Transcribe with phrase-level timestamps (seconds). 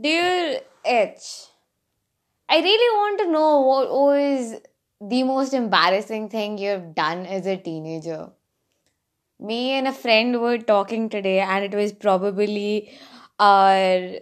[0.00, 1.46] Dear H,
[2.48, 4.60] I really want to know what was
[5.00, 8.30] the most embarrassing thing you've done as a teenager.
[9.40, 12.96] Me and a friend were talking today, and it was probably
[13.40, 14.20] our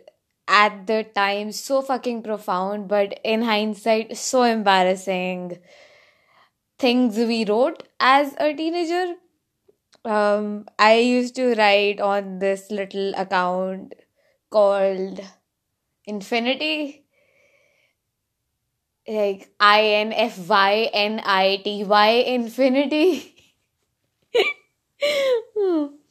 [0.49, 5.59] at the time so fucking profound, but in hindsight, so embarrassing
[6.79, 9.15] things we wrote as a teenager.
[10.07, 13.95] Um, I used to write on this little account
[14.51, 15.21] called
[16.07, 17.05] Infinity,
[19.09, 23.35] like I N F Y N I T Y Infinity.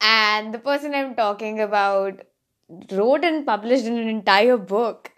[0.00, 2.22] and the person I'm talking about
[2.90, 5.12] wrote and published an entire book.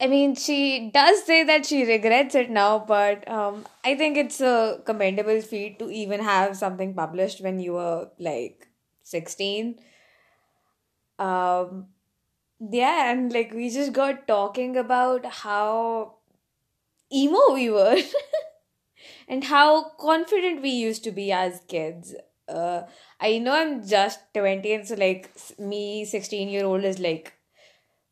[0.00, 4.40] I mean, she does say that she regrets it now, but um, I think it's
[4.40, 8.66] a commendable feat to even have something published when you were like
[9.04, 9.78] 16.
[11.18, 11.88] Um,
[12.60, 16.16] yeah, and like we just got talking about how
[17.12, 17.98] emo we were
[19.28, 22.14] and how confident we used to be as kids.
[22.48, 22.82] Uh,
[23.20, 27.32] I know I'm just 20, and so like me, 16 year old, is like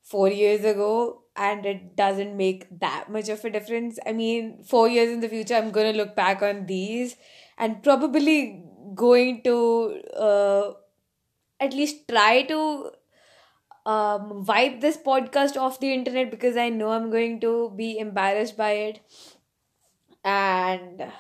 [0.03, 3.98] four years ago, and it doesn't make that much of a difference.
[4.06, 7.16] I mean, four years in the future, I'm gonna look back on these
[7.58, 10.72] and probably going to uh,
[11.61, 12.92] at least try to
[13.86, 18.56] um, wipe this podcast off the internet because I know I'm going to be embarrassed
[18.56, 19.00] by it.
[20.25, 21.11] And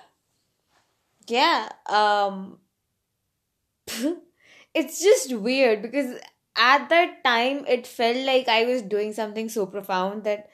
[1.28, 2.58] yeah, um,
[4.74, 6.18] it's just weird because
[6.56, 10.48] at that time it felt like I was doing something so profound that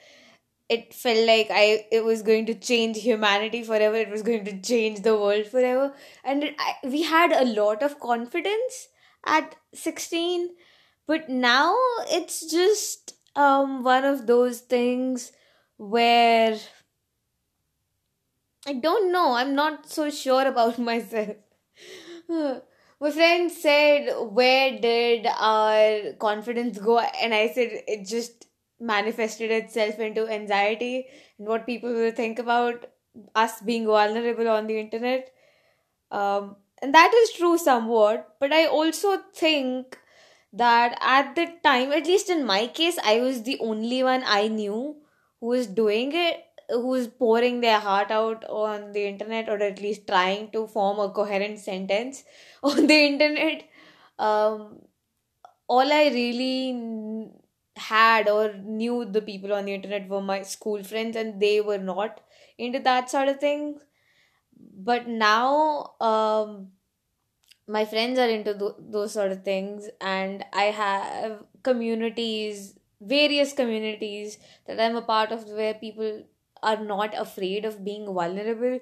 [0.69, 3.95] it felt like I it was going to change humanity forever.
[3.95, 5.93] It was going to change the world forever,
[6.25, 8.89] and it, I, we had a lot of confidence
[9.27, 10.55] at sixteen.
[11.07, 11.75] But now
[12.09, 15.31] it's just um one of those things
[15.77, 16.57] where
[18.67, 19.33] I don't know.
[19.33, 21.37] I'm not so sure about myself.
[22.99, 26.99] My friend said, Where did our confidence go?
[26.99, 28.47] And I said, It just
[28.79, 32.85] manifested itself into anxiety and what people will think about
[33.35, 35.31] us being vulnerable on the internet.
[36.11, 39.97] Um, and that is true somewhat, but I also think
[40.53, 44.47] that at the time, at least in my case, I was the only one I
[44.47, 44.95] knew
[45.39, 49.81] who was doing it, who was pouring their heart out on the internet, or at
[49.81, 52.23] least trying to form a coherent sentence
[52.63, 53.63] on the internet.
[54.19, 54.81] Um,
[55.67, 57.29] all I really
[57.75, 61.77] had or knew the people on the internet were my school friends, and they were
[61.77, 62.21] not
[62.57, 63.79] into that sort of thing.
[64.77, 66.71] But now, um,
[67.67, 74.37] my friends are into th- those sort of things and i have communities various communities
[74.67, 76.23] that i'm a part of where people
[76.63, 78.79] are not afraid of being vulnerable.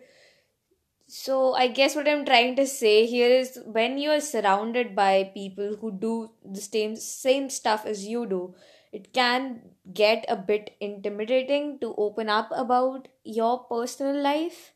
[1.13, 5.31] So i guess what i'm trying to say here is when you are surrounded by
[5.33, 8.53] people who do the same same stuff as you do
[8.91, 14.74] it can get a bit intimidating to open up about your personal life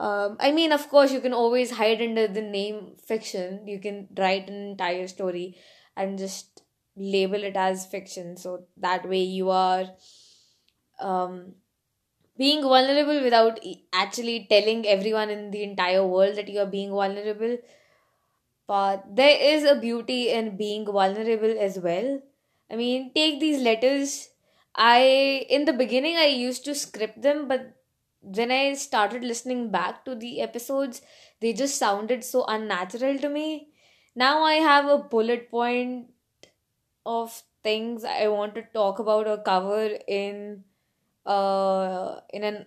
[0.00, 3.66] um, I mean, of course, you can always hide under the name fiction.
[3.66, 5.56] You can write an entire story
[5.96, 6.62] and just
[6.96, 8.36] label it as fiction.
[8.36, 9.86] So that way you are
[11.00, 11.54] um,
[12.38, 13.60] being vulnerable without
[13.92, 17.58] actually telling everyone in the entire world that you are being vulnerable.
[18.66, 22.20] But there is a beauty in being vulnerable as well.
[22.70, 24.30] I mean, take these letters.
[24.74, 27.76] I, in the beginning, I used to script them, but
[28.22, 31.02] when I started listening back to the episodes,
[31.40, 33.68] they just sounded so unnatural to me.
[34.14, 36.08] Now I have a bullet point
[37.04, 40.64] of things I want to talk about or cover in
[41.26, 42.66] uh in an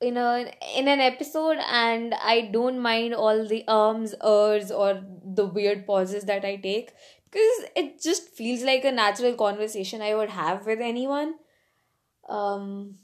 [0.00, 5.46] in a in an episode and I don't mind all the ums, ers or the
[5.46, 6.92] weird pauses that I take
[7.30, 11.34] because it just feels like a natural conversation I would have with anyone.
[12.28, 12.96] Um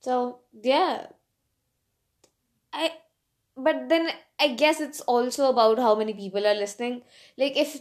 [0.00, 1.06] so yeah,
[2.72, 2.92] I
[3.56, 4.10] but then
[4.40, 7.02] I guess it's also about how many people are listening.
[7.36, 7.80] Like if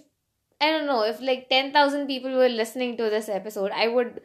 [0.62, 4.22] I don't know, if like 10,000 people were listening to this episode, I would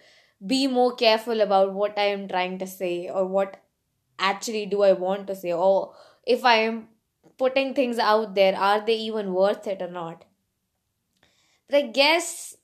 [0.46, 3.58] be more careful about what I am trying to say or what
[4.18, 5.94] actually do I want to say or
[6.26, 6.88] if I am
[7.38, 10.24] putting things out there, are they even worth it or not?
[11.68, 12.56] But I guess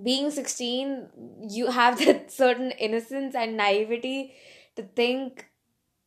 [0.00, 1.08] being 16,
[1.48, 4.34] you have that certain innocence and naivety
[4.76, 5.46] to think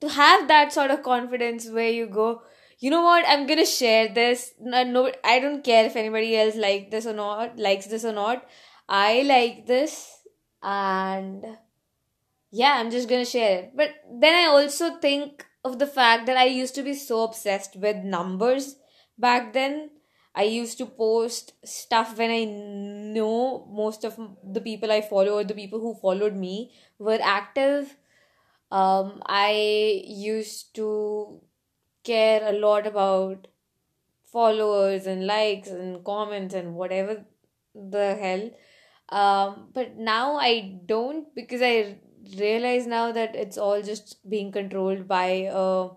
[0.02, 2.42] to have that sort of confidence where you go
[2.80, 3.26] you know what?
[3.28, 4.54] I'm gonna share this.
[4.60, 8.12] No, no, I don't care if anybody else like this or not, likes this or
[8.12, 8.46] not.
[8.88, 10.22] I like this,
[10.62, 11.44] and
[12.52, 13.72] yeah, I'm just gonna share it.
[13.76, 13.92] But
[14.22, 17.98] then I also think of the fact that I used to be so obsessed with
[17.98, 18.76] numbers
[19.18, 19.92] back then.
[20.38, 22.44] I used to post stuff when I
[23.16, 27.98] know most of the people I follow or the people who followed me were active.
[28.72, 31.42] Um, I used to
[32.04, 33.48] care a lot about
[34.32, 37.26] followers and likes and comments and whatever
[37.74, 38.50] the hell.
[39.10, 41.98] Um, but now I don't because I
[42.38, 45.90] realize now that it's all just being controlled by uh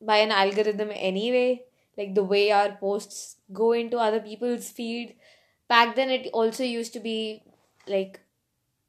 [0.00, 1.62] by an algorithm anyway
[1.98, 5.14] like the way our posts go into other people's feed
[5.68, 7.42] back then it also used to be
[7.86, 8.20] like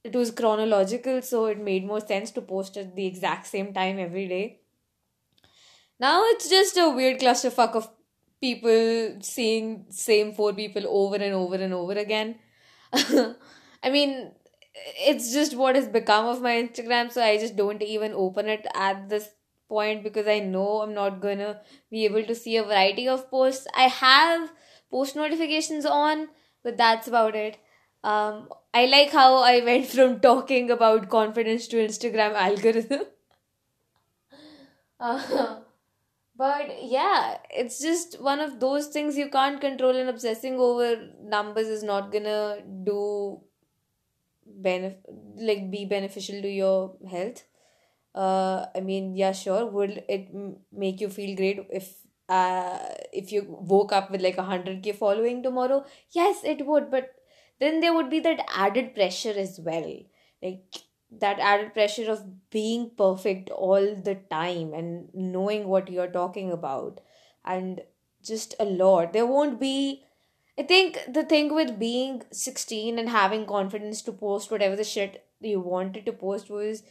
[0.04, 4.00] it was chronological so it made more sense to post at the exact same time
[4.00, 4.60] every day
[6.00, 7.90] now it's just a weird clusterfuck of
[8.42, 12.36] people seeing same four people over and over and over again
[12.94, 14.32] i mean
[14.98, 18.68] it's just what has become of my instagram so i just don't even open it
[18.76, 19.30] at this
[19.74, 23.68] point because I know I'm not gonna be able to see a variety of posts.
[23.76, 24.52] I have
[24.92, 26.28] post notifications on,
[26.64, 27.58] but that's about it.
[28.04, 33.02] Um, I like how I went from talking about confidence to Instagram algorithm.
[35.00, 35.60] uh,
[36.38, 41.68] but yeah, it's just one of those things you can't control, and obsessing over numbers
[41.68, 43.42] is not gonna do
[44.62, 45.04] benef-
[45.38, 47.44] like be beneficial to your health
[48.16, 50.28] uh i mean yeah sure would it
[50.72, 51.94] make you feel great if
[52.30, 52.80] uh
[53.12, 57.10] if you woke up with like a 100k following tomorrow yes it would but
[57.60, 60.00] then there would be that added pressure as well.
[60.42, 60.64] Like
[61.12, 67.00] that added pressure of being perfect all the time and knowing what you're talking about
[67.46, 67.82] and
[68.24, 69.14] just a lot.
[69.14, 70.04] There won't be
[70.58, 75.26] i think the thing with being 16 and having confidence to post whatever the shit
[75.40, 76.84] you wanted to post was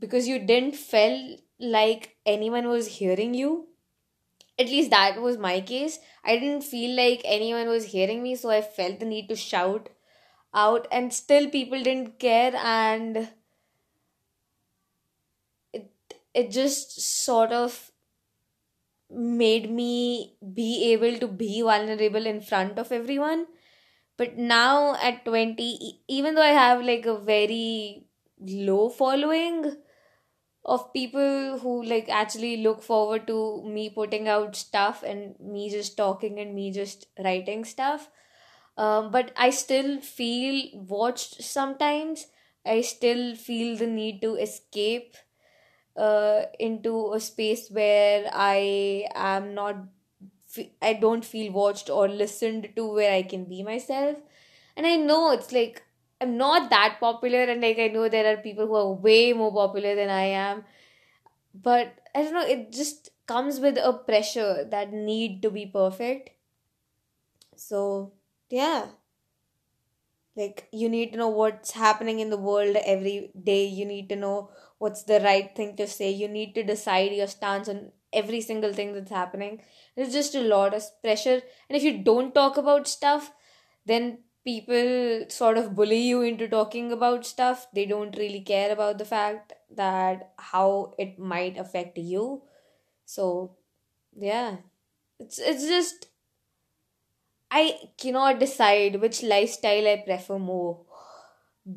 [0.00, 3.66] because you didn't feel like anyone was hearing you
[4.58, 5.98] at least that was my case.
[6.24, 9.88] I didn't feel like anyone was hearing me so i felt the need to shout
[10.54, 13.28] out and still people didn't care and
[15.72, 15.90] it
[16.34, 17.92] it just sort of
[19.10, 23.46] made me be able to be vulnerable in front of everyone.
[24.16, 28.06] But now at 20 even though i have like a very
[28.40, 29.76] low following
[30.66, 35.96] of people who like actually look forward to me putting out stuff and me just
[35.96, 38.10] talking and me just writing stuff.
[38.78, 42.26] Um, but i still feel watched sometimes.
[42.66, 45.16] I still feel the need to escape
[45.96, 49.76] uh, into a space where i am not
[50.82, 54.16] i don't feel watched or listened to where i can be myself.
[54.76, 55.82] And i know it's like
[56.20, 59.52] I'm not that popular, and like I know there are people who are way more
[59.52, 60.64] popular than I am,
[61.54, 66.30] but I don't know, it just comes with a pressure that need to be perfect.
[67.56, 68.12] So,
[68.50, 68.86] yeah.
[70.36, 73.64] Like, you need to know what's happening in the world every day.
[73.66, 76.10] You need to know what's the right thing to say.
[76.10, 79.62] You need to decide your stance on every single thing that's happening.
[79.96, 81.40] It's just a lot of pressure.
[81.68, 83.32] And if you don't talk about stuff,
[83.86, 87.68] then people sort of bully you into talking about stuff.
[87.74, 92.42] They don't really care about the fact that how it might affect you.
[93.06, 93.56] So
[94.18, 94.58] yeah.
[95.20, 96.08] It's it's just
[97.50, 97.62] i
[98.02, 100.84] cannot decide which lifestyle i prefer more.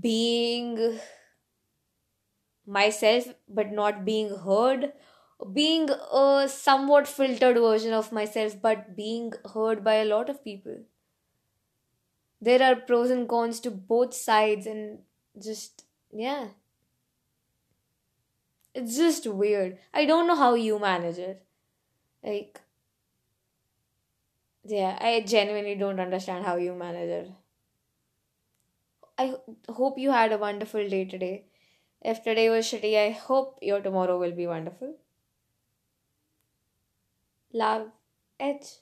[0.01, 0.99] Being
[2.65, 4.93] myself but not being heard.
[5.53, 10.77] Being a somewhat filtered version of myself but being heard by a lot of people
[12.41, 14.99] there are pros and cons to both sides and
[15.41, 16.47] just yeah.
[18.73, 19.77] It's just weird.
[19.93, 21.43] I don't know how you manage it.
[22.23, 22.61] Like
[24.65, 27.31] yeah i genuinely don't understand how you manage it.
[29.17, 29.35] I
[29.69, 31.45] hope you had a wonderful day today.
[32.01, 34.95] If today was shitty i hope your tomorrow will be wonderful.
[37.51, 37.89] Love
[38.39, 38.75] H